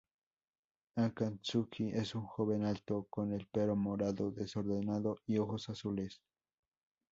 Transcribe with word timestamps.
Akatsuki 0.95 1.89
es 1.91 2.15
un 2.15 2.23
joven 2.25 2.65
alto, 2.65 3.05
con 3.11 3.33
el 3.33 3.45
pelo 3.45 3.75
morado 3.75 4.31
desordenado 4.31 5.19
y 5.27 5.37
ojos 5.37 5.69
azules. 5.69 6.23